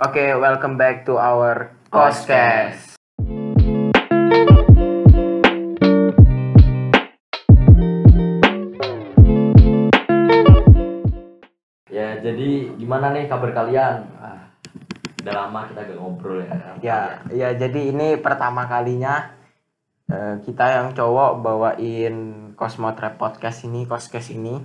[0.00, 2.96] Oke, welcome back to our Coscast.
[11.92, 14.08] Ya, jadi gimana nih kabar kalian?
[14.16, 14.48] Ah,
[15.20, 16.56] udah lama kita gak ngobrol ya.
[16.80, 19.36] Ya, ya jadi ini pertama kalinya
[20.08, 22.16] eh, kita yang cowok bawain
[22.56, 24.64] Cosmotrap podcast ini, Coscast ini.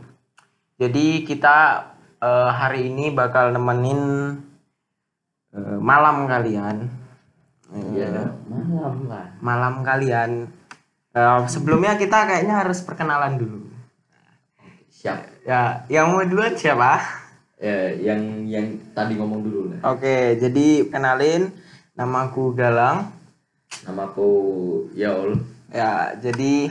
[0.79, 1.91] Jadi kita
[2.23, 3.99] eh, hari ini bakal nemenin
[5.55, 6.77] eh, malam kalian.
[7.71, 9.25] Eh, Iya, malam lah.
[9.41, 10.51] malam kalian.
[11.15, 13.59] Eh, sebelumnya kita kayaknya harus perkenalan dulu.
[14.91, 15.47] Siap.
[15.47, 16.97] Ya, yang mau duluan siapa?
[17.55, 19.95] Ya, yang yang tadi ngomong dulu lah.
[19.95, 21.53] Oke, jadi kenalin
[21.95, 23.15] namaku Galang.
[23.87, 24.27] Namaku
[24.97, 25.39] Yaul.
[25.71, 26.67] Ya, jadi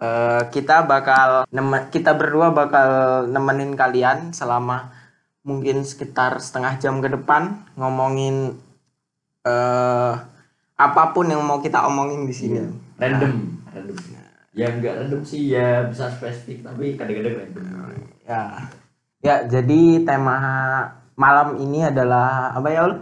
[0.00, 1.44] eh, kita bakal
[1.92, 2.88] kita berdua bakal
[3.28, 4.92] nemenin kalian selama
[5.40, 8.60] mungkin sekitar setengah jam ke depan ngomongin
[9.44, 10.14] eh
[10.80, 12.60] apa pun yang mau kita omongin di sini.
[12.96, 13.96] Random, random.
[14.56, 17.64] Ya enggak random sih, ya bisa spesifik tapi kadang-kadang random.
[18.24, 18.42] Ya.
[19.20, 20.40] Ya, jadi tema
[21.12, 22.96] malam ini adalah apa ya, Ul?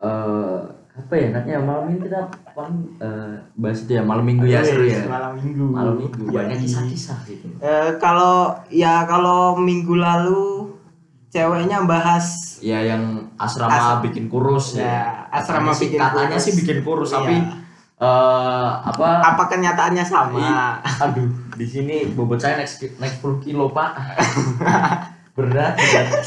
[0.00, 0.60] Eh,
[0.94, 4.88] apa ya enaknya malam ini kita paling eh, bahas itu ya malam minggu ya seru
[4.88, 5.04] ya.
[5.04, 5.64] Malam minggu.
[5.68, 7.46] Malam minggu Ya, banyak kisah-kisah gitu.
[7.60, 10.63] Eh, kalau ya kalau minggu lalu
[11.34, 13.02] ceweknya bahas Ya yang
[13.34, 15.02] asrama As- bikin kurus Ya, ya.
[15.34, 16.44] asrama Katanya sih- bikin katanya kurus.
[16.44, 17.16] sih bikin kurus Iya.
[17.16, 17.34] tapi
[17.96, 20.34] eh apa apa kenyataannya sama?
[20.36, 23.90] i- aduh di sini bobot saya naik naik 10 kilo pak
[25.36, 26.22] berat berat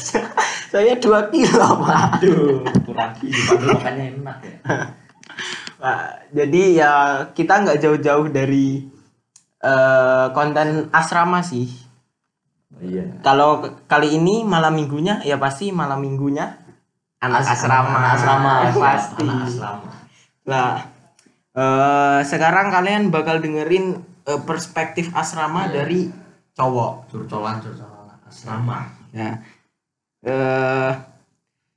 [0.67, 2.19] Saya dua kilo pak.
[2.19, 4.55] aduh kurang kilo padahal makannya enak ya
[5.77, 5.99] Pak,
[6.33, 6.91] jadi ya
[7.31, 8.81] kita nggak jauh-jauh dari
[9.59, 11.69] eh, konten asrama sih.
[12.77, 16.59] Iya Kalau kali ini malam minggunya ya pasti malam minggunya
[17.17, 17.95] anak As- asrama.
[17.95, 19.23] anak asrama pasti.
[19.23, 19.89] anak asrama
[20.47, 20.71] Nah,
[21.51, 25.73] eh, sekarang kalian bakal dengerin eh, perspektif asrama Iya.
[25.73, 25.99] dari
[26.53, 27.07] cowok.
[27.09, 29.39] curcolan curcolan asrama Ya.
[30.21, 30.91] Eh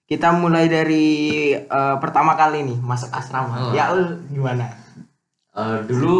[0.05, 1.06] kita mulai dari
[1.55, 3.71] eh, pertama kali nih masuk asrama.
[3.71, 3.73] Oh.
[3.73, 3.95] Ya
[4.27, 4.75] gimana?
[5.55, 6.19] Eh, dulu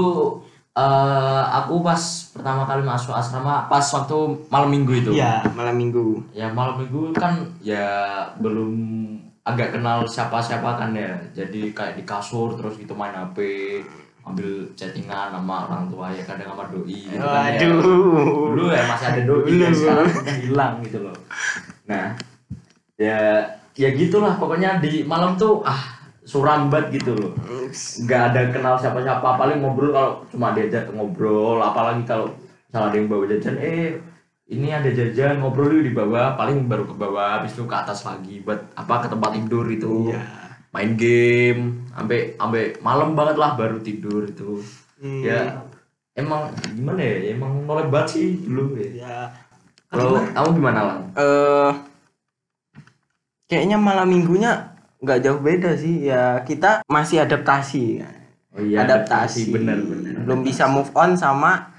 [0.73, 1.99] eh, aku pas
[2.31, 6.23] pertama kali masuk asrama pas waktu malam minggu itu Iya, malam minggu.
[6.31, 7.89] ya malam minggu kan ya
[8.37, 8.73] belum
[9.43, 13.39] agak kenal siapa-siapa kan ya jadi kayak di kasur terus gitu main HP
[14.21, 17.67] ambil chattingan sama orang tua ya kadang sama doi gitu kan ya.
[17.67, 18.53] Waduh.
[18.53, 21.17] dulu ya masih ada doi kan sekarang udah hilang gitu loh
[21.85, 22.15] nah
[22.95, 23.43] ya
[23.73, 26.00] ya gitulah pokoknya di malam tuh ah
[26.31, 27.35] suram banget gitu loh.
[28.07, 32.31] Nggak ada kenal siapa-siapa paling ngobrol kalau cuma diajak ngobrol apalagi kalau
[32.71, 33.99] misalnya ada yang bawa jajan eh
[34.51, 36.39] ini ada jajan ngobrol yuk di bawah.
[36.39, 40.15] Paling baru ke bawah habis itu ke atas lagi buat apa ke tempat tidur itu.
[40.15, 40.23] Iya.
[40.71, 44.63] main game sampai sampai malam banget lah baru tidur itu.
[45.03, 45.25] Hmm.
[45.27, 45.67] ya
[46.15, 48.89] emang gimana ya emang mulai banget sih dulu ya.
[49.03, 49.17] Ya.
[49.91, 51.71] kalau kamu gimana lah Eh
[53.51, 54.70] kayaknya malam minggunya
[55.01, 56.07] nggak jauh beda sih.
[56.07, 58.05] Ya kita masih adaptasi.
[58.51, 59.49] oh iya adaptasi.
[59.49, 61.71] bener bener Belum bisa move on sama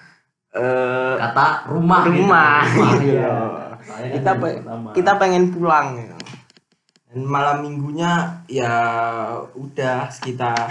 [0.51, 2.11] eh kata rumah gitu.
[2.17, 2.59] rumah.
[2.65, 3.11] Rumah, Iya.
[3.13, 3.35] iya.
[3.81, 4.89] Kan kita pe- pertama.
[4.91, 6.15] kita pengen pulang gitu.
[7.07, 8.11] dan malam minggunya
[8.47, 8.71] ya
[9.51, 10.67] udah sekitar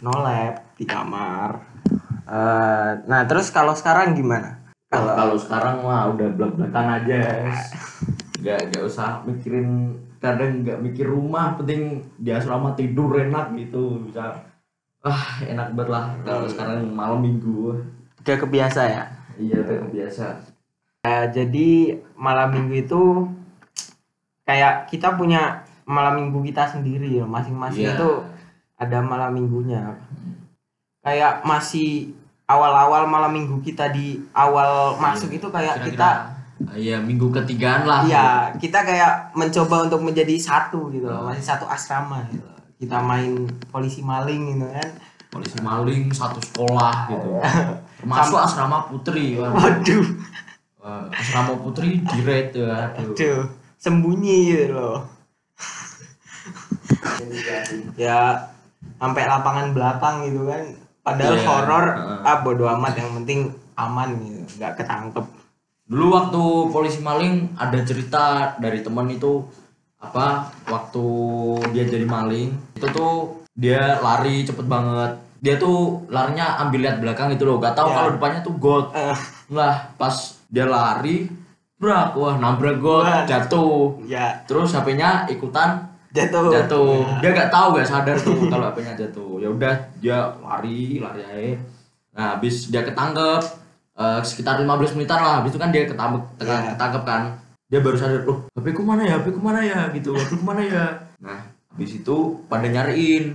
[0.00, 1.72] nolep di kamar
[2.24, 7.20] Eh, nah terus kalau sekarang gimana kalau kalau kalau sekarang mah udah belak belakan aja
[8.40, 14.38] nggak nggak usah mikirin kadang nggak mikir rumah penting di asrama tidur enak gitu bisa
[15.02, 17.74] ah enak banget lah kalau sekarang malam minggu.
[18.22, 19.02] Udah kebiasa ya?
[19.34, 20.26] Iya udah biasa
[21.02, 23.02] Eh, jadi malam minggu itu
[24.46, 27.98] kayak kita punya malam minggu kita sendiri ya masing-masing Iya.
[27.98, 28.10] itu
[28.78, 29.98] ada malam minggunya.
[31.02, 32.14] Kayak masih
[32.46, 36.31] awal-awal malam minggu kita di awal masuk itu kayak kita Kira-kira,
[36.72, 41.66] iya minggu ketigaan lah Iya, kita kayak mencoba untuk menjadi satu gitu loh, masih satu
[41.66, 42.44] asrama gitu.
[42.82, 44.88] Kita main polisi maling gitu kan.
[45.32, 47.40] polisi maling satu sekolah gitu
[47.96, 49.40] termasuk asrama putri.
[49.40, 50.04] Waduh,
[50.76, 53.42] Wah, asrama putri direct ya aduh aduh,
[53.78, 55.08] sembunyi gitu loh.
[57.96, 58.34] ya
[58.98, 60.62] sampai lapangan belakang gitu kan.
[61.02, 61.84] Padahal Iya, horor,
[62.22, 65.26] ah bodo amat yang penting aman gitu, nggak ketangkep.
[65.92, 66.42] Dulu waktu
[66.72, 69.44] polisi maling ada cerita dari teman itu
[70.00, 71.04] apa waktu
[71.70, 75.20] dia jadi maling itu tuh dia lari cepet banget.
[75.44, 77.94] Dia tuh larinya ambil lihat belakang gitu loh gak tahu Ya.
[77.94, 78.88] kalau depannya tuh got.
[78.96, 79.18] Eh,
[79.52, 80.16] lah pas
[80.48, 81.28] dia lari
[81.76, 83.28] brak wah nabrak gue Wah.
[83.28, 84.00] jatuh.
[84.08, 85.76] Ya, terus HP-nya ikutan
[86.08, 86.48] jatuh.
[86.48, 87.04] jatuh.
[87.20, 89.44] Dia nggak tahu nggak sadar tuh kalau HP-nya jatuh.
[89.44, 91.52] Ya udah dia lari lari aja.
[92.16, 93.44] Nah habis dia ketangkep
[93.92, 95.34] eh, sekitar 15 menitan lah.
[95.40, 96.74] Habis itu kan dia ketangkep Iya.
[96.76, 97.22] ketangkep kan.
[97.72, 99.16] Dia baru sadar loh HP ku mana ya?
[99.16, 99.88] HP ku mana ya?
[99.96, 100.84] Gitu HP ku mana ya?
[101.24, 101.40] Nah
[101.72, 102.16] habis itu
[102.46, 103.32] pada nyariin.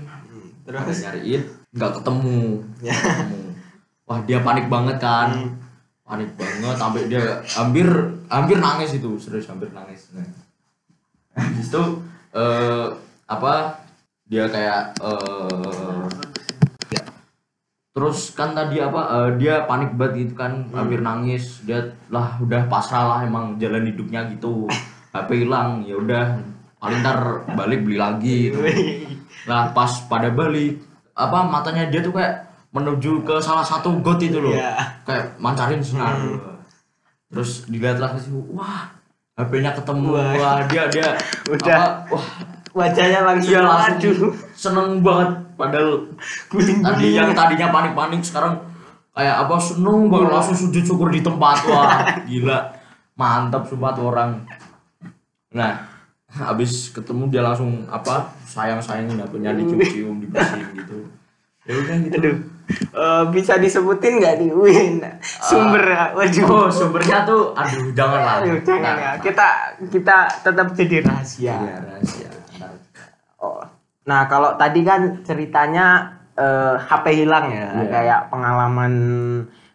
[0.62, 1.02] Pada Terus?
[1.10, 1.42] nyariin
[1.74, 2.62] nggak ketemu.
[2.86, 2.94] Ya.
[2.94, 3.42] Nggak ketemu.
[4.08, 5.30] Wah dia panik banget kan.
[5.34, 5.52] Hmm.
[6.08, 7.20] panik banget sampai dia
[7.52, 7.84] hampir
[8.32, 9.20] hampir nangis itu.
[9.20, 10.08] Serius hampir nangis.
[10.16, 10.24] Nah.
[11.36, 11.84] habis itu
[12.32, 12.88] eh
[13.28, 13.76] apa
[14.30, 16.27] dia kayak ya.
[17.98, 21.82] Terus kan tadi apa eh, dia panik banget gitu kan hampir nangis dia
[22.14, 24.70] lah udah pasrah lah emang jalan hidupnya gitu
[25.10, 26.38] HP hilang ya udah
[26.78, 28.62] paling ntar balik beli lagi gitu.
[29.50, 30.78] Nah pas pada balik
[31.18, 34.54] apa matanya dia tuh kayak menuju ke salah satu got itu loh.
[34.54, 35.02] Iya.
[35.08, 36.14] Kayak mancarin sinar.
[37.32, 38.92] Terus dilihatlah ke situ, wah
[39.40, 40.14] HP-nya ketemu.
[40.14, 40.34] Wah.
[40.36, 41.10] Wah, dia dia
[41.54, 42.06] Udah.
[42.06, 42.28] apa, wah
[42.76, 45.90] wajahnya langsung dia langsung aduh, seneng banget padahal
[46.52, 48.62] guling tadi yang tadinya panik-panik sekarang
[49.18, 52.78] kayak apa seneng banget langsung sujud syukur di tempat wah gila.
[53.18, 54.46] Mantap sumpah tuh orang.
[55.50, 55.90] Nah
[56.30, 60.98] habis ketemu dia langsung apa sayang sayangin apanya dicium-cium dibersihin gitu.
[61.66, 62.18] Ya udah gitu.
[62.22, 62.38] Aduh.
[62.68, 65.00] Eh, bisa disebutin nggak nih Win?
[65.24, 66.46] Sumber waduh.
[66.52, 68.36] oh sumbernya tuh aduh jangan lah.
[68.44, 69.12] Aduh, jangan ya.
[69.18, 69.48] Kita
[69.90, 71.58] kita tetap jadi rahasia.
[71.58, 72.30] Iya, rahasia.
[73.38, 73.62] Oh.
[74.04, 77.90] Nah, kalau tadi kan ceritanya eh, HP hilang ya, Iya.
[77.90, 78.94] kayak pengalaman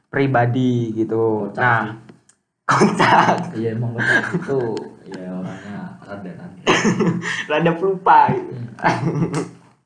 [0.09, 1.51] pribadi gitu.
[1.51, 1.83] Kocak nah,
[2.71, 4.61] kocak, iya emang betul itu
[5.13, 6.59] ya orangnya rada rada
[7.51, 8.19] rada pelupa.
[8.31, 8.53] Gitu.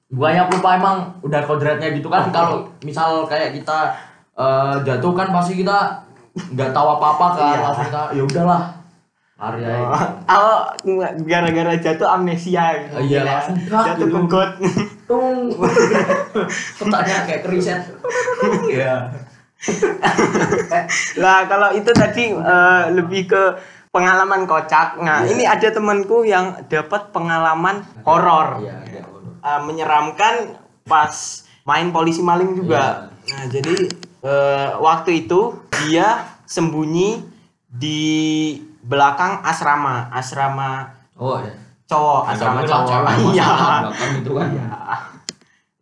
[0.07, 3.91] Bukannya lupa emang udah kodratnya gitu kan kalau misal kayak kita
[4.35, 6.05] eh, jatuh kan pasti kita
[6.53, 7.71] nggak tahu apa-apa kan Iya.
[7.83, 8.63] kita ya udahlah
[9.37, 9.97] aja gitu.
[10.33, 10.61] Oh,
[11.29, 12.95] gara-gara jatuh amnesia gitu.
[12.97, 14.51] Oh, iya, langsung jatuh ke got.
[15.07, 15.55] tung
[16.83, 17.81] kotaknya kayak keriset
[18.67, 19.07] ya
[21.23, 23.43] Lah, kalau itu tadi eh, lebih ke
[23.95, 24.99] pengalaman kocak.
[25.01, 25.31] Nah, Iya.
[25.33, 28.61] ini ada temanku yang dapat pengalaman horor.
[28.61, 29.03] iya iya
[29.47, 31.15] uh, menyeramkan pas
[31.63, 33.15] main polisi maling juga.
[33.31, 33.75] Nah, jadi
[34.27, 35.55] uh, waktu itu
[35.87, 37.23] dia sembunyi
[37.71, 38.03] di
[38.87, 41.55] belakang asrama, asrama oh ya
[41.87, 42.91] cowok, asrama cowok.
[43.35, 43.51] Iya.
[43.87, 44.67] belakang itu kan Iya.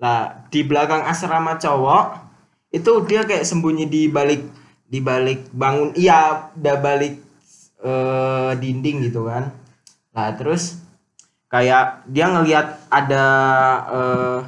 [0.04, 0.20] Nah,
[0.52, 2.04] di belakang asrama cowok
[2.74, 4.44] itu dia kayak sembunyi di balik
[4.84, 7.20] di balik bangun iya, da balik
[7.80, 9.48] eh, dinding gitu kan.
[10.12, 10.76] Nah, terus
[11.48, 13.24] kayak dia ngelihat ada
[13.88, 14.38] eh,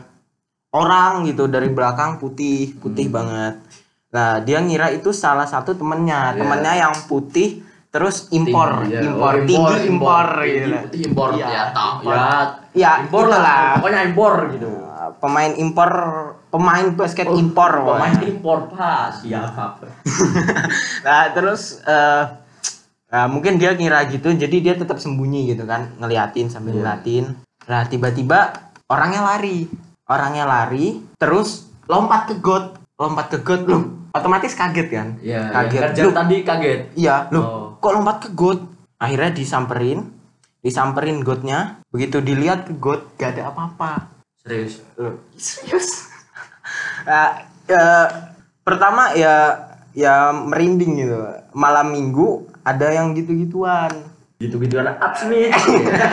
[0.76, 3.56] orang gitu dari belakang putih, putih banget.
[4.12, 6.38] Nah, dia ngira itu salah satu temennya, Iya.
[6.44, 9.00] temennya yang putih terus impor, Tinggi, ya.
[9.02, 9.54] impor, Oh, tinggi
[9.86, 10.78] impor, tinggi, gitu.
[10.82, 12.12] putih impor Iya, ya tau impor.
[12.12, 12.28] ya
[12.76, 13.60] Ya, impor lah itulah.
[13.74, 15.90] pokoknya impor gitu Uh, pemain impor
[16.48, 18.28] pemain basket impor Oh, pemain pokoknya.
[18.30, 19.76] impor pas siap
[21.04, 22.24] nah terus eh
[23.06, 26.80] nah, mungkin dia ngira gitu jadi dia tetap sembunyi gitu kan ngeliatin sambil Iya.
[26.96, 27.24] ngeliatin
[27.64, 28.56] nah tiba-tiba
[28.86, 29.68] orangnya lari
[30.06, 35.80] orangnya lari terus lompat ke got lompat ke got loh otomatis kaget kan Iya, kaget
[35.82, 36.80] kerja Loh, tadi kaget.
[36.94, 37.65] iya loh Oh.
[37.80, 38.60] Kok lompat ke got?
[38.96, 40.12] Akhirnya disamperin.
[40.64, 41.80] Disamperin gotnya.
[41.92, 44.10] Begitu dilihat ke got gak ada apa-apa.
[44.46, 44.82] Serius.
[44.94, 46.06] Loh, serius?
[47.02, 47.84] Nah, ya,
[48.62, 51.18] pertama ya ya merinding gitu.
[51.56, 53.90] Malam minggu ada yang gitu-gituan.
[54.36, 55.48] Gitu-gitu anak ups nih.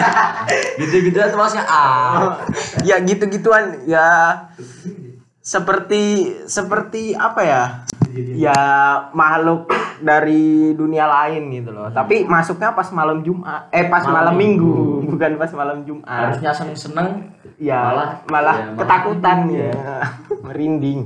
[0.79, 2.39] Gitu-gitu tuh masnya ah.
[2.87, 3.83] ya gitu-gituan.
[3.83, 4.07] Ya
[5.43, 7.63] seperti seperti apa ya?
[8.15, 8.57] Ya
[9.11, 9.67] makhluk
[10.03, 11.87] dari dunia lain gitu loh.
[11.89, 13.71] Tapi masuknya pas malam Jumat.
[13.71, 14.75] Eh pas malam, Malam minggu
[15.07, 16.05] bukan pas malam Jumat.
[16.05, 19.99] Harusnya seneng-seneng ya malah malah, ya, malah ketakutan gitu, ya.
[20.51, 20.99] Merinding.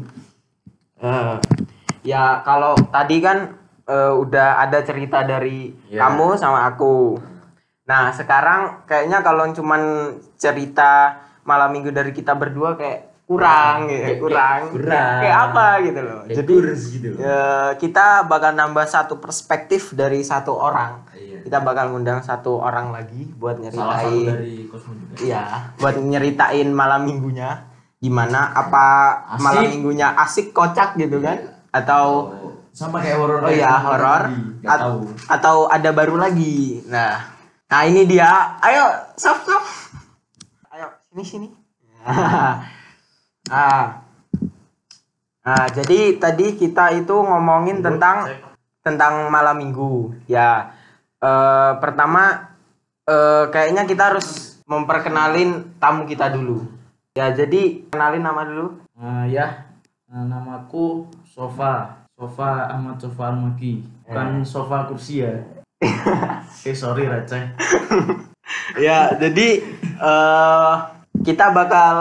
[0.97, 1.35] Eh,
[2.03, 3.53] ya kalau tadi kan
[3.85, 6.03] eh, udah ada cerita dari Ya.
[6.03, 7.21] kamu sama aku.
[7.87, 13.91] Nah sekarang kayaknya kalau cuman cerita malam minggu dari kita berdua kayak kurang Kurang.
[13.91, 15.15] ya Kayak- kurang kurang.
[15.19, 16.53] kayak apa gitu loh Kayak jadi
[16.89, 17.07] gitu.
[17.19, 17.43] ya,
[17.75, 21.43] kita bakal nambah satu perspektif dari satu orang Iya.
[21.43, 25.13] kita bakal ngundang satu orang lagi buat nyeritain dari Cosmo juga.
[25.19, 25.43] Iya,
[25.75, 27.67] buat nyeritain malam minggunya
[27.97, 28.85] gimana apa
[29.27, 29.41] Asik.
[29.41, 31.35] malam minggunya asik kocak gitu kan
[31.69, 33.41] atau Oh, sama kayak horor.
[33.41, 33.83] oh iya tadi.
[33.83, 34.21] horor
[34.63, 34.97] at- tahu.
[35.27, 36.79] atau ada baru lagi.
[36.85, 37.25] Nah,
[37.65, 38.29] nah ini dia.
[38.61, 39.41] Ayo, sop.
[40.69, 41.47] Ayo sini sini.
[43.51, 44.03] ah.
[45.47, 48.27] Nah, jadi tadi kita itu ngomongin tentang
[48.83, 50.11] tentang malam minggu.
[50.27, 50.75] Ya,
[51.17, 52.53] Eh, pertama
[53.09, 56.69] eh, kayaknya kita harus memperkenalin tamu kita dulu.
[57.17, 58.77] Ya, jadi kenalin nama dulu.
[58.93, 59.65] Nah, ya,
[60.05, 65.41] nah, namaku Sofa, Sofa Ahmad Sofa Almaki, bukan sofa kursi ya.
[66.69, 67.57] eh sorry receh.
[68.77, 69.47] ya, jadi
[69.81, 70.73] eh
[71.23, 71.95] kita bakal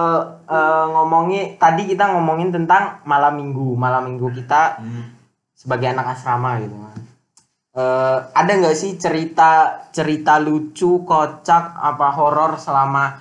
[0.49, 3.77] eh, ngomongi tadi kita ngomongin tentang malam minggu.
[3.77, 4.81] Malam minggu kita
[5.57, 6.99] sebagai anak asrama gitu kan.
[7.77, 13.21] Eh, ada nggak sih cerita cerita lucu, kocak, apa horor selama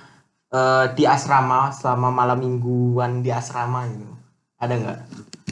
[0.52, 4.08] eh, di asrama, selama malam mingguan di asrama gitu?
[4.56, 4.98] Ada nggak?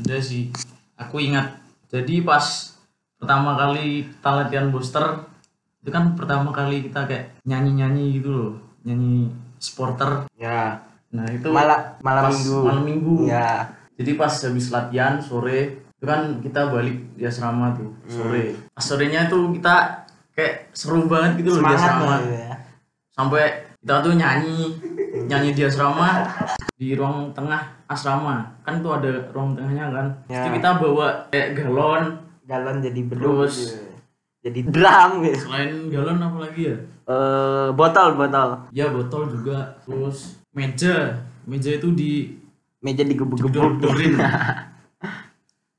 [0.05, 0.49] Ada sih,
[0.97, 1.61] aku ingat.
[1.93, 2.73] Jadi pas
[3.21, 5.29] pertama kali kita latihan booster,
[5.85, 8.53] itu kan pertama kali kita kayak nyanyi-nyanyi gitu loh,
[8.89, 10.27] nyanyi supporter.
[10.37, 10.83] Ya.
[11.15, 12.57] Nah itu Malam malam pas minggu.
[12.63, 13.15] Malam minggu.
[13.27, 13.71] Ya.
[13.95, 18.59] Jadi pas habis latihan sore itu kan kita balik di asrama tuh sore.
[18.75, 22.15] Pas sorenya tuh kita kayak seru banget gitu loh di asrama.
[22.27, 22.53] ya.
[23.15, 23.45] Sampai
[23.79, 24.75] kita tuh nyanyi
[25.31, 26.27] nyanyi di asrama
[26.75, 30.07] di ruang tengah asrama kan tuh ada ruang tengahnya kan.
[30.27, 30.43] Ya.
[30.43, 32.05] Terus kita bawa kayak galon.
[32.45, 33.94] Galon jadi beduk Terus- gitu.
[34.45, 35.49] Jadi drum gitu.
[35.49, 36.77] Selain galon apa lagi ya?
[37.09, 38.69] Eh, botol botol.
[38.77, 39.81] Ya botol juga.
[39.89, 41.25] Terus meja.
[41.49, 42.45] Meja itu di
[42.85, 43.81] Meja digebuk-gebuk.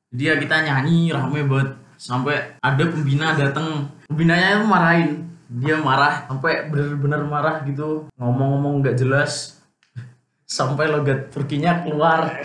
[0.10, 3.93] Jadi ya kita nyanyi rame banget sampai ada pembina datang.
[4.10, 5.10] Pembinanya itu marahin.
[5.45, 8.10] Dia marah sampai bener-bener marah gitu.
[8.17, 9.62] Ngomong-ngomong nggak jelas.
[10.45, 12.41] Sampai logat Turkinya keluar.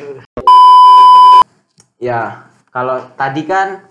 [2.01, 3.90] Ya, kalau tadi kan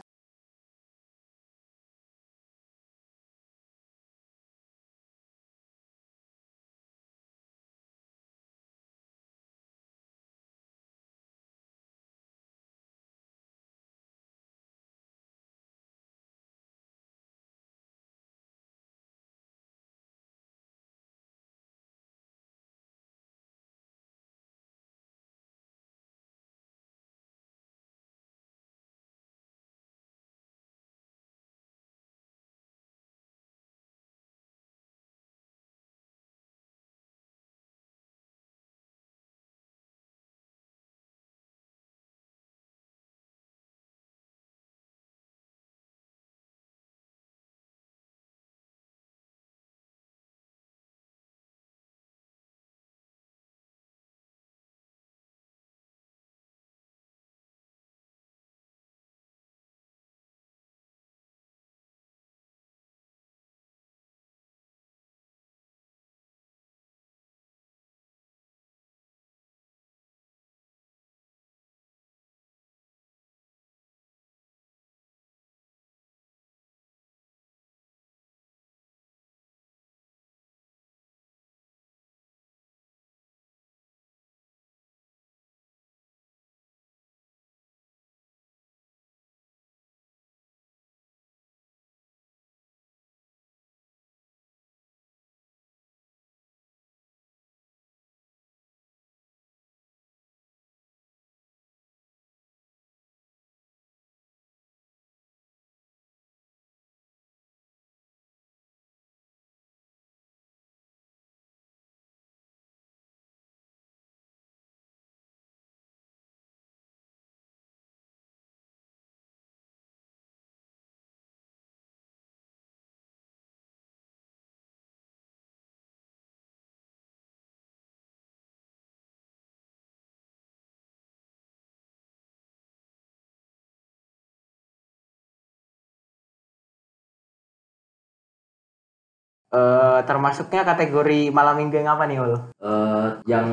[139.50, 142.34] eh, termasuknya kategori malam minggu yang apa nih, Ul?
[142.56, 143.48] Eh, yang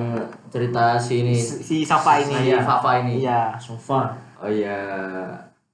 [0.47, 2.35] cerita si ini Si Safa ini.
[2.35, 2.61] si ya.
[2.61, 3.57] Fafa ini Iya.
[3.57, 4.13] Sofa.
[4.37, 4.77] oh iya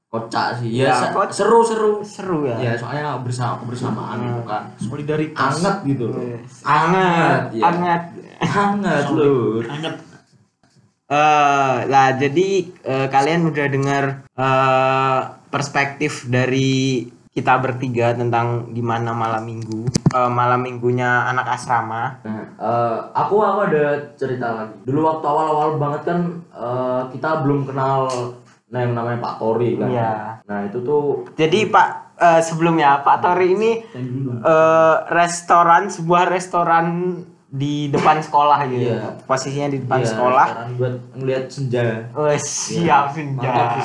[0.06, 2.54] kocak sih Ya, ya, se- koc- seru seru Seru ya.
[2.54, 5.56] ya soalnya bersama kebersamaan gitu kan Solidaritas.
[5.56, 6.62] anget gitu loh Yes.
[6.62, 7.62] Anget, Anget, ya.
[7.64, 8.02] anget.
[8.44, 9.94] hangat lur Anget.
[11.08, 12.48] Eh, lah jadi
[12.82, 20.60] eh, kalian udah dengar eh, perspektif dari kita bertiga tentang gimana malam minggu, Eh, malam
[20.60, 22.20] minggunya anak asrama.
[22.20, 24.76] Nah, eh, aku aku ada cerita lagi.
[24.84, 26.20] Dulu waktu awal-awal banget kan
[26.52, 28.12] eh, kita belum kenal
[28.72, 29.88] nah yang namanya Pak Tori kan.
[29.88, 30.12] Iya.
[30.48, 31.88] Nah itu tuh Jadi Pak
[32.20, 33.72] eh, sebelumnya Pak Tori ini
[34.44, 37.16] eh, restoran sebuah restoran
[37.52, 38.88] di depan sekolah gitu.
[38.88, 39.20] Iya.
[39.28, 40.46] Posisinya di depan iya, sekolah.
[40.80, 42.08] buat ngeliat senja.
[42.16, 43.76] Wes siap senja.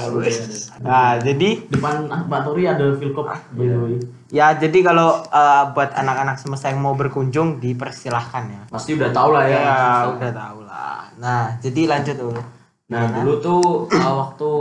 [0.80, 3.28] Nah, jadi Depan Pak Tori ada Vilkop
[3.60, 4.00] the way.
[4.32, 8.62] Ya, jadi kalau eh, buat anak-anak semesta yang mau berkunjung dipersilahkan ya.
[8.72, 9.60] Pasti udah tau lah ya.
[9.60, 9.80] Ya,
[10.16, 11.12] udah tahu lah.
[11.20, 12.42] Nah, jadi lanjut dulu.
[12.88, 14.52] Nah dulu tuh uh, waktu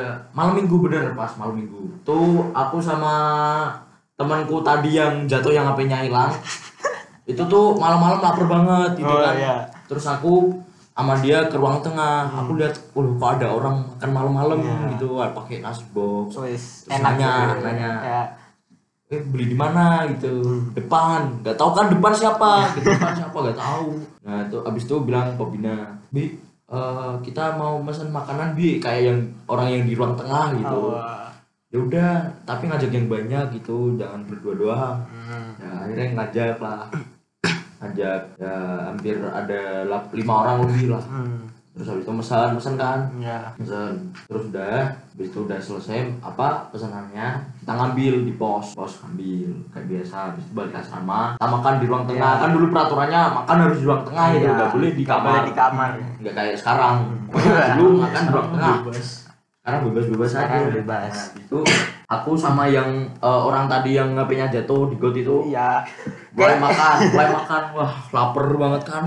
[0.00, 3.12] ya malam minggu bener pas malam minggu tuh aku sama
[4.16, 6.32] temanku tadi yang jatuh yang HP-nya hilang
[7.26, 9.34] itu tuh malam-malam lapar banget gitu Oh, kan.
[9.34, 9.56] iya.
[9.84, 10.54] terus aku
[10.90, 12.24] sama dia ke ruang tengah.
[12.32, 14.58] Aku lihat uh kok ada orang makan malam-malam
[14.90, 15.20] gitu.
[15.20, 17.60] Ah, pakai nasi box Wis, Terus enak nanya, gitu.
[17.62, 17.90] nanya.
[18.00, 18.22] Ya.
[19.06, 20.08] eh beli di mana?
[20.08, 20.40] Gitu.
[20.72, 21.44] Depan.
[21.44, 22.72] Nggak tahu kan depan siapa?
[22.72, 23.36] Gitu depan siapa?
[23.36, 23.88] Nggak tahu.
[24.24, 25.76] Nah itu abis itu bilang ke Bina
[26.08, 26.24] bi
[26.66, 28.80] eh, kita mau pesan makanan bi.
[28.80, 30.80] Kayak yang orang yang di ruang tengah gitu.
[30.94, 31.28] Wah.
[31.66, 33.94] ya udah tapi ngajak yang banyak gitu.
[33.94, 34.96] Jangan berdua doang.
[35.06, 35.50] Hmm.
[35.60, 36.88] ya akhirnya ngajak lah
[37.78, 38.54] ngajak ya
[38.86, 41.04] hampir ada lap- lima orang lebih lah.
[41.04, 41.44] Hmm.
[41.70, 42.98] terus habis itu pesan pesan kan?
[43.18, 43.52] Ya.
[43.52, 43.92] pesan.
[44.24, 44.76] Terus udah
[45.12, 47.36] habis itu udah selesai apa pesanannya?
[47.60, 48.72] Kita ngambil di pos.
[48.72, 52.32] Pos ambil kayak biasa habis itu balik ke asrama kita makan di ruang tengah.
[52.40, 54.50] Kan dulu peraturannya makan harus di ruang tengah Iya.
[54.56, 55.28] nggak boleh di kamar.
[55.28, 55.90] Boleh di kamar.
[56.16, 56.96] nggak kayak sekarang.
[57.28, 58.74] Pokoknya dulu makan di ruang tengah.
[58.80, 59.08] Bebas.
[59.60, 61.12] Sekarang bebas bebas aja bebas.
[61.12, 61.58] Nah, itu
[62.06, 65.44] aku sama yang eh, orang tadi yang HP-nya jatuh di got itu.
[65.44, 65.84] Iya.
[66.36, 67.62] Mulai makan mulai makan.
[67.72, 69.04] Wah lapar banget kan?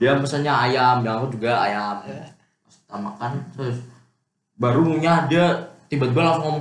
[0.00, 2.00] Dia pesannya ayam dan aku juga ayam.
[2.66, 3.76] Kita makan terus
[4.56, 5.44] barunya dia
[5.86, 6.58] tiba-tiba langsung ngomong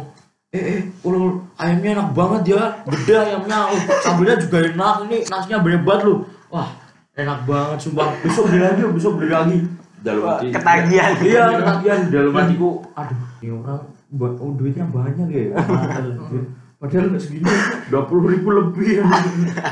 [0.54, 3.60] eh eh ulul ayamnya enak banget ya gede ayamnya.
[3.72, 6.16] Oh, sambelnya juga enak ini nasinya banyak banget lu
[6.52, 6.70] wah
[7.16, 8.12] enak banget sumpah.
[8.22, 9.60] Besok beli lagi besok beli lagi.
[9.98, 11.12] Dalam hati ketagihan.
[11.26, 12.00] iya ketagihan.
[12.12, 15.52] Dalam hatiku aduh ini orang buat oh, duitnya banyak ya
[16.78, 17.50] Padahal- nggak segini,
[17.90, 19.02] dua puluh ribu lebih.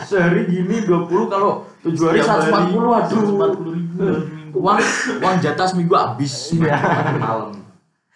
[0.03, 3.21] Sehari gini dua puluh kalau tujuh hari seratus empat puluh aduh.
[3.61, 4.57] 140 ribu dalam minggu.
[4.57, 4.77] Uang
[5.21, 6.33] uang jatah seminggu habis
[7.15, 7.61] malam.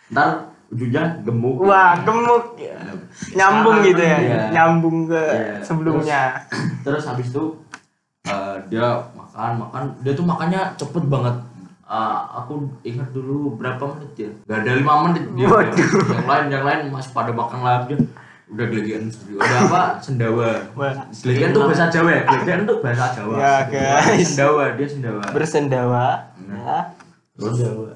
[0.09, 0.29] Ntar
[0.69, 1.61] ujungnya gemuk.
[1.61, 2.57] Wah, gemuk.
[2.57, 2.81] ya.
[3.35, 4.17] Nyambung gitu ya.
[4.17, 4.41] Iya.
[4.49, 5.53] Nyambung ke Iya.
[5.61, 6.21] sebelumnya.
[6.81, 7.43] Terus habis itu
[8.25, 11.37] eh, dia makan makan dia tuh makannya cepet banget.
[11.85, 14.31] Eh, aku ingat dulu berapa menit ya?
[14.47, 15.45] Gak ada lima menit dia.
[15.45, 15.77] Waduh.
[16.09, 17.93] Yang lain yang lain masih pada makan lagi.
[18.49, 19.37] Udah gelegean sendiri.
[19.37, 19.81] Udah apa?
[20.01, 20.49] Sendawa.
[21.13, 22.21] Gelegean tuh bahasa Jawa ya.
[22.25, 23.35] Gelegean tuh bahasa Jawa.
[23.37, 24.25] Ya, guys.
[24.25, 25.23] Sendawa dia sendawa.
[25.29, 26.05] Bersendawa.
[26.49, 26.75] Ya.
[27.39, 27.95] terus terus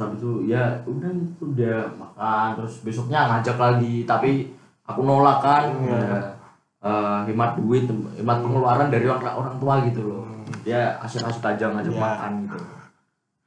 [0.00, 4.54] habis itu ya udah itu dia makan terus besoknya ngajak lagi tapi
[4.86, 5.98] aku nolak kan Iya.
[5.98, 6.20] ya,
[6.80, 7.84] eh, hemat duit
[8.16, 10.24] hemat pengeluaran dari orang orang tua gitu loh
[10.64, 12.00] dia asik asik aja ngajak Iya.
[12.00, 12.58] makan gitu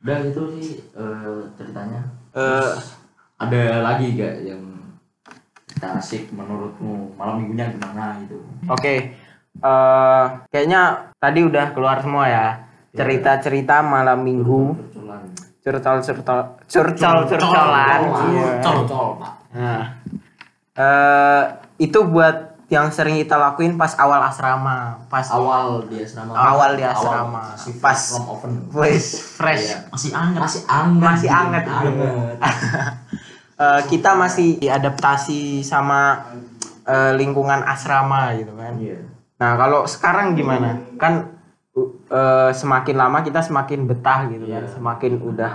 [0.03, 2.69] udah itu sih eh, ceritanya Eh,
[3.35, 4.61] ada lagi gak yang
[5.71, 9.15] kita asik menurutmu malam minggunya gimana gitu Oke.
[9.53, 10.81] Eh, kayaknya
[11.17, 12.47] tadi udah keluar semua ya.
[12.91, 15.23] Cerita-cerita malam minggu, Curcolan.
[15.61, 18.01] curcol-curcol, curcol-curcolan.
[18.29, 18.47] Iya.
[18.59, 19.83] Col col pak Nah,
[20.73, 21.43] eh
[21.77, 22.35] itu buat
[22.67, 27.51] yang sering kita lakuin pas awal asrama, pas awal di asrama Awal di asrama.
[27.51, 29.05] masih Pas- fresh from oven wes
[29.35, 29.65] fresh.
[29.67, 29.77] Iya.
[29.89, 31.35] masih anget masih anget Masih gitu.
[31.35, 32.37] anget.
[33.61, 36.25] Eh, kita masih adaptasi sama
[36.83, 38.73] eh, lingkungan asrama gitu kan.
[38.75, 38.97] iya
[39.37, 40.81] Nah, kalau sekarang gimana?
[40.97, 41.37] Kan
[41.71, 44.65] u- eh, semakin lama kita semakin betah gitu kan.
[44.65, 44.69] Iya.
[44.71, 45.51] Semakin udah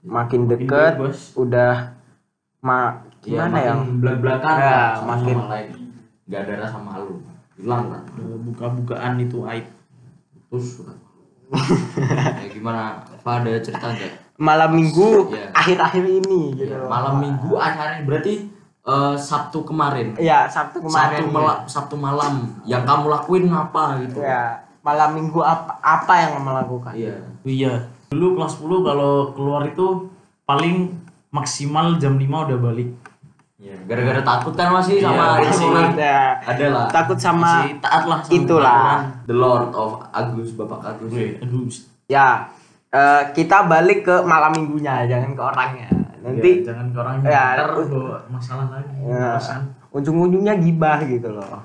[0.00, 1.20] makin deket, deket, Bos.
[1.36, 1.94] udah
[2.60, 3.74] ma Iya, gimana ya?
[3.74, 5.68] makin belak belakan Ya, sama makin- sama lain
[6.26, 7.14] nggak ada rasa malu
[7.54, 9.66] hilang kan Udah buka-bukaan itu aib
[10.46, 10.66] terus
[11.52, 13.02] ya gimana?
[13.02, 14.12] Apa ada cerita nggak?
[14.36, 15.52] Malam Minggu Iya.
[15.52, 16.72] akhir-akhir ini gitu.
[16.72, 18.48] Ya, malam minggu akhirnya berarti
[18.80, 20.16] eh, sabtu kemarin.
[20.16, 21.20] Iya, Sabtu kemarin.
[21.20, 22.48] sabtu, mela- sabtu malam.
[22.64, 24.18] Yang kamu lakuin apa gitu?
[24.18, 26.92] Ya, malam Minggu apa apa yang kamu lakukan?
[26.94, 27.14] iya.
[27.42, 27.72] Iya.
[28.08, 30.08] Dulu kelas 10 kalau keluar itu
[30.42, 30.96] paling
[31.28, 32.88] maksimal jam 5 udah balik.
[32.88, 33.09] Iya,
[33.60, 35.68] gara-gara takut kan masih Iya, sama itu masih.
[36.40, 38.80] ada lah takut sama masih taat lah sama itulah.
[39.28, 41.68] the lord of agus bapak agus Wih, aduh
[42.08, 42.50] Ya,
[42.90, 45.86] eh, kita balik ke malam minggunya, jangan ke orangnya.
[46.20, 49.38] Nanti ya, jangan ke orang Ya, ntar u- bawa masalah lagi ya,
[49.88, 51.62] ujung-ujungnya gibah gitu loh.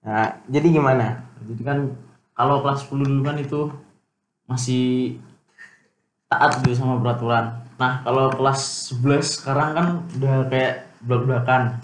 [0.00, 1.26] Nah, jadi gimana?
[1.42, 1.78] jadi kan
[2.32, 3.60] kalau kelas 10 dulu kan itu
[4.44, 5.16] masih
[6.28, 11.78] taat gitu sama peraturan nah kalau kelas 11 sekarang kan udah kayak belak-belakan.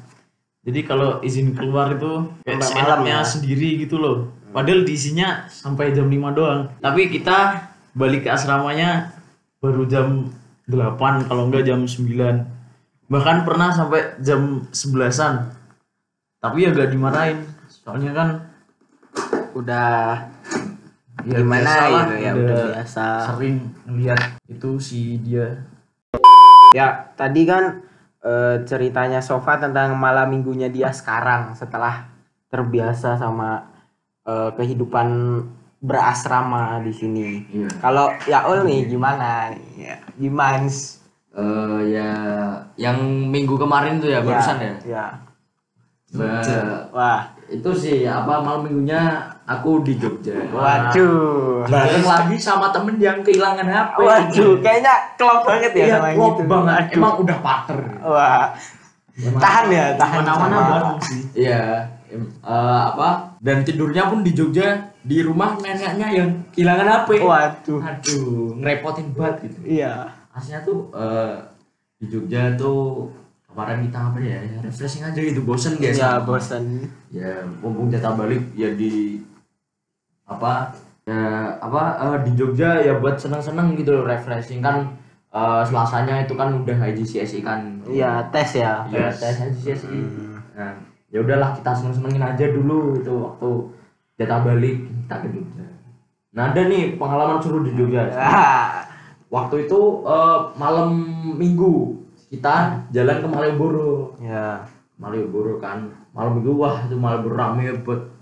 [0.65, 3.27] Jadi kalau izin keluar itu kayak seenaknya ya?
[3.27, 4.33] sendiri gitu loh.
[4.55, 6.71] Padahal diisinya sampai jam 5 doang.
[6.81, 9.13] Tapi kita balik ke asramanya
[9.61, 10.31] baru jam
[10.67, 12.55] 8 kalau enggak jam 9
[13.05, 15.53] bahkan pernah sampai jam 11an
[16.45, 17.41] tapi ya gak dimarahin.
[17.73, 18.29] Soalnya kan
[19.55, 20.19] Udah
[21.25, 23.05] ya Gimana lah, gitu ya, udah biasa.
[23.33, 25.65] sering ngeliat itu si dia.
[26.75, 27.81] Ya, tadi kan
[28.25, 32.09] eh, ceritanya Sofa tentang malam minggunya dia sekarang setelah
[32.49, 33.69] terbiasa sama
[34.25, 35.09] eh, kehidupan
[35.85, 37.45] berasrama di sini.
[37.53, 37.69] Iya.
[37.85, 39.53] Kalau Yaul nih gimana?
[39.77, 40.65] Ya, gimana?
[41.35, 42.11] Eh, ya
[42.81, 44.75] yang minggu kemarin tuh ya barusan ya.
[44.89, 45.07] Ya.
[46.15, 47.23] Ba- Wah.
[47.45, 50.37] itu sih apa malam minggunya aku di Jogja.
[50.49, 51.69] Waduh.
[51.69, 53.97] Bareng lagi sama temen yang kehilangan HP.
[54.01, 56.49] Waduh, kayaknya klop banget ya Iya, sama klop gitu.
[56.49, 56.75] banget.
[56.81, 56.97] Aduh.
[56.97, 57.81] Emang udah pater.
[58.01, 58.47] Wah.
[59.15, 61.21] Tahan ya, tahan Mana-mana bareng sih.
[61.47, 63.39] Iya, eh, apa?
[63.39, 67.23] Dan tidurnya pun di Jogja di rumah neneknya yang kehilangan HP.
[67.23, 67.81] Waduh.
[67.85, 69.59] Aduh, ngerepotin banget gitu.
[69.63, 70.09] Iya.
[70.35, 71.37] Aslinya tuh eh,
[72.03, 73.07] di Jogja tuh
[73.47, 74.43] kemarin kita apa ya?
[74.43, 75.95] ya refreshing aja gitu, bosen guys.
[75.95, 76.91] Ya bosan.
[77.15, 79.23] Ya, mumpung jatah balik ya di
[80.25, 80.73] apa?
[81.05, 84.89] Ya apa eh, di Jogja ya buat seneng-seneng gitu loh, refreshing kan
[85.29, 87.85] eh, Selasanya itu kan udah IGCSI kan.
[87.85, 88.89] Iya, tes ya.
[88.89, 89.99] Iya, tes IGCSI.
[90.01, 90.41] Hmm.
[90.57, 90.75] Nah,
[91.13, 93.51] ya udahlah kita seneng-senengin aja dulu itu waktu
[94.17, 95.67] jatah balik kita ke Jogja.
[96.35, 98.09] Nah, ada nih pengalaman seru di Jogja.
[98.17, 98.83] Ah.
[99.35, 100.95] Waktu itu eh, malam
[101.35, 101.99] Minggu
[102.31, 104.15] kita jalan ke Malioboro.
[104.23, 104.63] Ya.
[104.95, 108.14] Malioboro kan malam Minggu wah itu Malioboro rame buat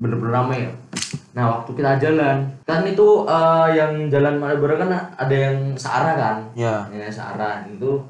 [0.00, 0.60] bener-bener rame.
[1.36, 6.36] Nah, waktu kita jalan kan itu eh, yang jalan Malioboro kan ada yang searah kan?
[6.56, 6.88] Ya.
[6.90, 8.00] ya searah itu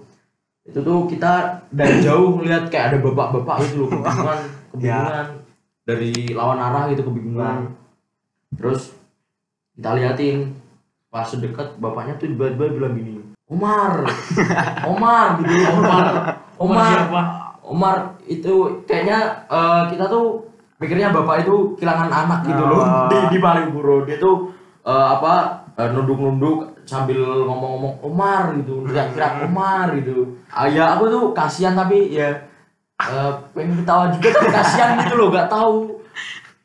[0.70, 5.26] itu tuh kita dari jauh ngeliat kayak ada bapak-bapak gitu loh kebingungan kebingungan
[5.82, 7.74] dari lawan arah gitu kebingungan
[8.54, 8.94] terus
[9.74, 10.54] kita liatin
[11.10, 13.18] pas sedekat bapaknya tuh tiba-tiba bilang gini
[13.50, 14.06] Omar
[14.94, 16.04] Omar gitu Omar
[16.60, 17.22] Omar siapa?
[17.64, 17.96] Omar
[18.28, 20.49] itu kayaknya eh, kita tuh
[20.80, 22.80] mikirnya bapak itu kehilangan anak gitu loh.
[22.80, 23.06] Oh.
[23.12, 24.48] di di Malioboro dia tuh
[24.80, 28.88] eh, apa eh, nunduk-nunduk sambil ngomong-ngomong Omar gitu.
[28.88, 30.40] Teriak-teriak Omar gitu.
[30.48, 32.32] Ah, ya aku tuh kasihan tapi ya
[32.96, 36.00] eh, pengen ketawa juga tapi kasihan gitu loh gak tahu.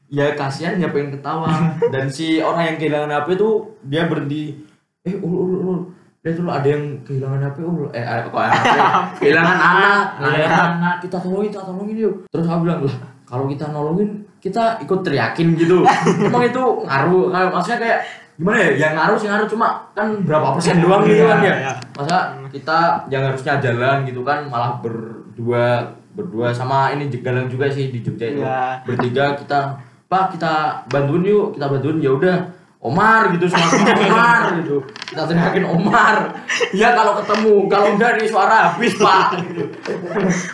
[0.08, 4.63] Ya kasihan ya pengen ketawa dan si orang yang kehilangan HP tuh dia berhenti
[5.06, 5.80] eh ul ul ul
[6.25, 7.91] lihat dulu ada yang kehilangan HP ul.
[7.91, 8.65] Eh eh, kok HP
[9.28, 10.04] kehilangan anak.
[10.23, 10.95] Kehilangan anak.
[11.04, 12.15] Kita tolongin kita tolongin yuk.
[12.32, 15.82] Terus aku bilang lah kalau kita nolongin kita ikut teriakin gitu.
[16.30, 17.34] Emang itu ngaruh.
[17.34, 18.00] Maksudnya kayak
[18.38, 18.70] gimana ya?
[18.78, 19.48] Yang ngaruh sih ngaruh.
[19.50, 21.74] Cuma kan berapa persen doang gitu kan ya?
[21.98, 22.18] masa
[22.54, 28.00] kita yang harusnya jalan gitu kan malah berdua berdua sama ini jegalang juga sih di
[28.00, 28.40] Jogja itu.
[28.40, 28.86] Iya.
[28.88, 29.60] bertiga kita
[30.06, 31.98] pak kita bantuin yuk kita bantuin.
[32.00, 32.38] Ya udah
[32.86, 34.78] Omar gitu semua semua Omar gitu.
[35.10, 36.38] Kita teriakin Omar.
[36.69, 39.41] Ya kalau ketemu kalau enggak nih suara habis pak.
[39.41, 39.63] Gitu.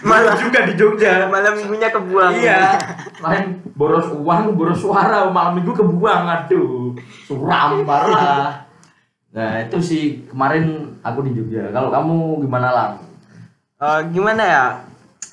[0.08, 1.28] malah juga di Jogja.
[1.28, 2.32] Malam minggunya kebuang.
[2.40, 2.80] iya.
[3.20, 5.28] Lain boros uang boros suara.
[5.28, 6.96] Malam minggu kebuang aduh.
[7.28, 8.72] Suram parah
[9.32, 11.72] nah itu sih kemarin aku di Jogja.
[11.72, 12.92] Kalau kamu gimana lang?
[13.80, 14.66] Eh, gimana ya?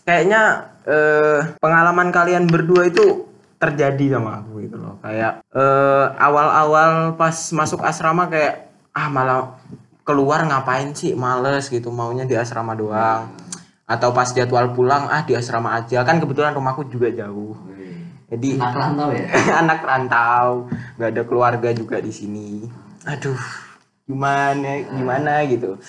[0.06, 0.42] Kayaknya
[0.86, 3.26] eh, pengalaman kalian berdua itu
[3.58, 4.96] terjadi sama aku gitu loh.
[5.02, 9.58] Kayak eh, awal-awal pas masuk asrama kayak ah malah
[10.06, 13.28] keluar ngapain sih males gitu maunya di asrama doang.
[13.84, 17.58] Atau pas jadwal pulang ah di asrama aja kan kebetulan rumahku juga jauh.
[18.28, 19.26] Jadi anak rantau ya
[19.64, 20.48] anak rantau,
[21.00, 22.68] nggak ada keluarga juga di sini.
[23.08, 23.40] Aduh,
[24.04, 25.80] gimana gimana gitu.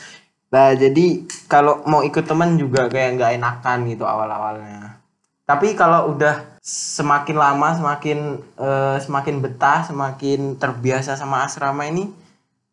[0.50, 5.04] Nah jadi kalau mau ikut teman juga kayak nggak enakan gitu awal-awalnya.
[5.44, 8.20] Tapi kalau udah semakin lama semakin
[8.60, 12.12] eh, semakin betah, semakin terbiasa sama asrama ini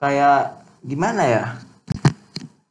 [0.02, 1.44] kayak gimana ya?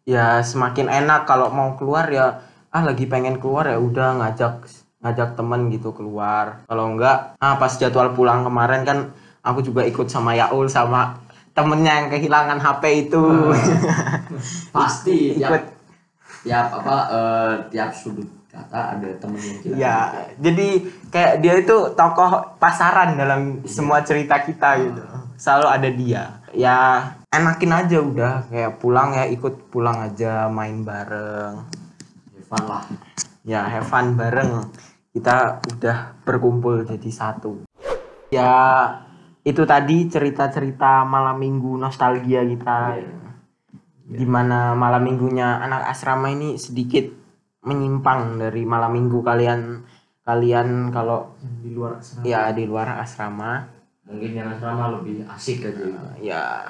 [0.05, 4.67] Ya semakin enak kalau mau keluar ya ah lagi pengen keluar ya udah ngajak
[5.01, 6.61] ngajak temen gitu keluar.
[6.67, 8.97] Kalau enggak ah pas jadwal pulang kemarin kan
[9.41, 11.17] aku juga ikut sama Yaul sama
[11.55, 13.23] temennya yang kehilangan HP itu.
[14.75, 15.73] pasti ikut tiap
[16.45, 19.97] tiap apa eh, tiap sudut kata ada temen yang kita Ya,
[20.39, 20.67] jadi
[21.11, 25.03] kayak dia itu tokoh pasaran dalam semua cerita kita gitu.
[25.35, 26.23] Selalu ada dia.
[26.55, 26.79] Ya,
[27.35, 31.67] enakin aja udah kayak pulang ya ikut pulang aja main bareng.
[32.39, 32.83] Evan lah
[33.45, 34.71] Ya, have fun bareng.
[35.11, 37.61] Kita udah berkumpul jadi satu.
[38.33, 38.49] Ya,
[39.45, 42.97] itu tadi cerita-cerita malam minggu nostalgia kita.
[44.05, 47.24] Di mana malam minggunya anak asrama ini sedikit
[47.65, 49.81] menyimpang dari malam minggu kalian
[50.25, 52.25] kalian kalau di luar sana.
[52.25, 53.65] ya di luar asrama.
[54.09, 55.73] Mungkin yang asrama lebih asik aja.
[55.73, 55.89] Gitu.
[56.25, 56.65] ya.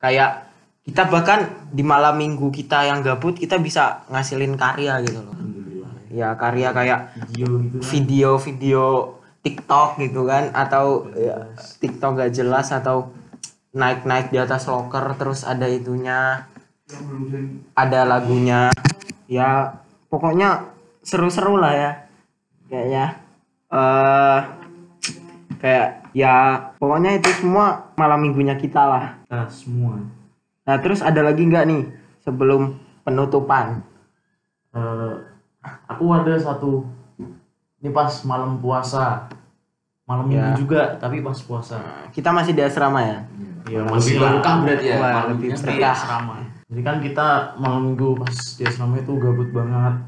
[0.00, 0.48] Kayak
[0.84, 5.36] kita bahkan di malam minggu kita yang gabut kita bisa ngasilin karya gitu loh.
[5.36, 5.92] Alhamdulillah.
[6.08, 7.00] Ya karya kayak
[7.36, 7.84] Video gitu kan.
[7.84, 8.84] video-video
[9.44, 13.14] TikTok gitu kan atau ya, TikTok gak jelas atau
[13.76, 16.48] naik-naik di atas locker terus ada itunya.
[17.76, 18.72] Ada lagunya.
[19.28, 19.82] Ya
[20.16, 20.72] pokoknya
[21.04, 21.90] seru-seru lah ya
[22.66, 23.04] kayaknya
[23.68, 24.40] eh
[25.60, 29.04] kayak ya pokoknya itu semua malam minggunya kita lah.
[29.28, 30.00] Nah, semua.
[30.64, 31.82] Nah terus ada lagi nggak nih
[32.24, 32.74] sebelum
[33.04, 33.84] penutupan?
[34.72, 35.12] Eh,
[35.84, 36.88] aku ada satu
[37.76, 39.28] ini pas malam puasa
[40.08, 40.48] malam Ya.
[40.56, 43.18] minggu juga tapi pas puasa Kita masih di asrama ya.
[43.68, 44.96] Iya, Lebih barokah berarti ya.
[44.96, 50.02] Wah, lebih di asrama jadi kan kita malam minggu pas di asrama itu gabut banget.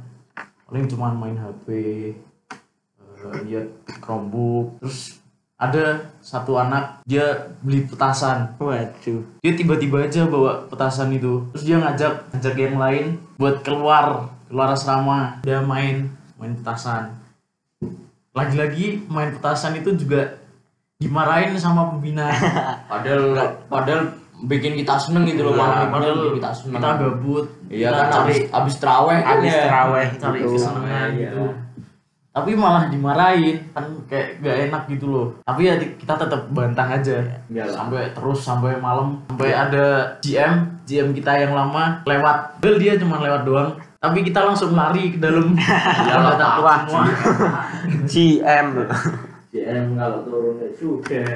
[0.67, 3.67] Paling cuma main HP eh, lihat
[4.03, 4.83] Chromebook.
[4.83, 5.23] Terus
[5.55, 8.59] ada satu anak dia beli petasan.
[8.59, 9.23] Waduh.
[9.39, 11.47] dia tiba-tiba aja bawa petasan itu.
[11.55, 13.07] Terus dia ngajak ngajak yang lain
[13.39, 15.39] buat keluar keluar asrama.
[15.47, 16.11] Dia main
[16.43, 17.23] main petasan.
[18.35, 20.43] Lagi-lagi main petasan itu juga
[20.99, 22.35] dimarahin sama pembina.
[22.91, 23.23] Padahal
[23.71, 24.03] padahal
[24.41, 26.75] bikin kita seneng gitu loh Iya, malam padahal bikin kita seneng.
[26.77, 29.63] kita gabut Iya kan cari abis abis teraweh kan Habis ya.
[29.65, 30.51] teraweh cari gitu.
[30.53, 31.31] kesenangan Iya.
[31.31, 31.45] gitu
[32.29, 37.19] tapi malah dimarahin kan kayak gak enak gitu loh tapi ya kita tetap bantah aja
[37.45, 37.75] Iyalah.
[37.75, 39.87] sampai terus sampai malam sampai ada
[40.21, 40.55] GM
[40.87, 45.19] GM kita yang lama lewat Padahal dia cuma lewat doang tapi kita langsung lari ke
[45.19, 47.03] dalam takut wah, semua
[48.07, 48.69] GM.
[49.49, 51.27] JM kalau turun ya sudah.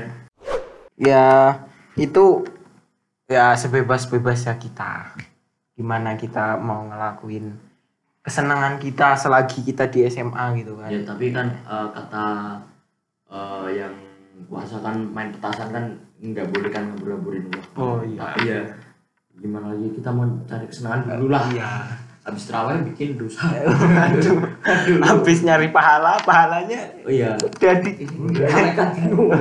[0.95, 1.27] ya
[1.95, 2.25] itu
[3.33, 5.16] ya sebebas-bebasnya kita.
[5.73, 7.57] Gimana kita mau ngelakuin
[8.23, 10.88] kesenangan kita selagi kita di SMA gitu kan.
[10.92, 12.27] Ya tapi kan eh, kata
[13.33, 13.95] eh, yang
[14.47, 15.85] puasa kan main petasan kan
[16.23, 17.51] nggak boleh kan ngabur-ngaburin.
[17.75, 18.21] Oh, iya.
[18.21, 18.61] Tapi ya
[19.33, 21.45] gimana lagi kita mau cari kesenangan dulu lah.
[21.51, 21.71] Iya.
[22.23, 23.51] Habis terawih bikin dosa.
[24.07, 24.38] Aduh.
[25.03, 27.35] Habis nyari pahala, pahalanya Oh iya.
[27.59, 29.35] jadi Mereka bingung.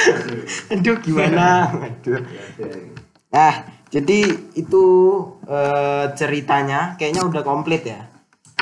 [0.70, 1.66] aduh gimana?
[1.82, 2.22] Aduh.
[3.32, 3.54] Nah,
[3.88, 4.84] jadi itu
[5.48, 8.04] eh, ceritanya kayaknya udah komplit ya.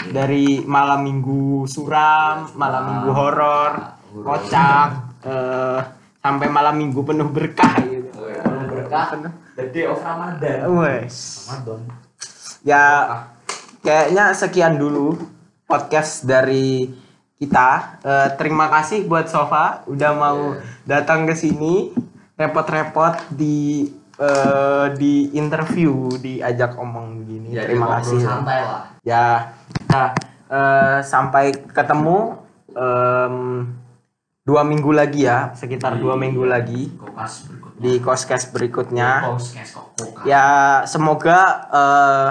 [0.01, 3.73] Dari malam minggu suram, malam minggu horor,
[4.15, 4.91] kocak,
[5.27, 5.81] eh,
[6.23, 8.23] sampai malam minggu penuh berkah gitu.
[8.23, 9.07] Kalau berkah,
[9.59, 10.59] the day of Ramadan.
[10.79, 11.49] Wes.
[11.51, 11.81] Ramadan
[12.61, 12.85] Ya
[13.81, 15.17] kayaknya sekian dulu
[15.65, 16.93] podcast dari
[17.41, 17.99] kita.
[18.05, 20.41] Eh, terima kasih buat Sofa udah mau
[20.85, 21.91] datang ke sini
[22.37, 23.89] repot-repot di
[24.21, 27.57] eh, di interview diajak omong begini.
[27.57, 28.21] Ya, terima kasih.
[28.21, 28.83] santai lah.
[29.01, 29.57] Ya.
[29.89, 30.09] Nah,
[30.53, 32.37] eh, sampai ketemu
[32.77, 33.37] em,
[34.45, 37.49] dua minggu lagi ya, sekitar dua minggu lagi Kokas
[37.81, 39.33] di Koskes berikutnya.
[40.29, 40.45] Ya
[40.85, 41.39] semoga
[41.73, 42.29] eh,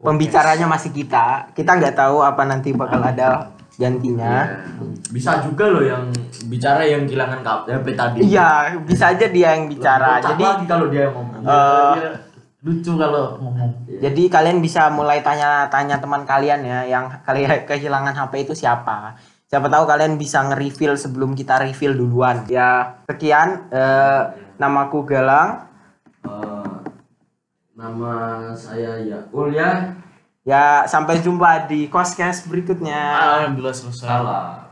[0.00, 1.52] pembicaranya masih kita.
[1.52, 4.34] Kita nggak tahu apa nanti bakal ada gantinya.
[5.12, 6.08] Bisa juga loh yang
[6.48, 8.18] bicara yang kehilangan KP tadi.
[8.24, 10.20] Iya, bisa aja dia yang bicara.
[10.20, 11.40] Kocak Jadi lagi kalau dia ngomong.
[11.44, 12.10] eh, Dia
[12.66, 18.48] lucu kalau ngomong jadi kalian bisa mulai tanya-tanya teman kalian ya yang kalian kehilangan HP
[18.50, 19.16] itu siapa.
[19.46, 22.42] Siapa tahu kalian bisa nge-reveal sebelum kita reveal duluan.
[22.50, 24.22] Ya, sekian eh,
[24.58, 25.70] namaku Galang.
[26.26, 26.70] Eh,
[27.78, 28.12] nama
[28.52, 29.94] saya Yakul ya.
[30.46, 32.94] Ya, sampai jumpa di Koskes berikutnya.
[33.42, 34.65] alhamdulillah selesai Salah.